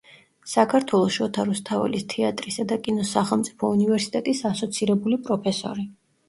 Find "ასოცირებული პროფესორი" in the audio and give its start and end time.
4.53-5.87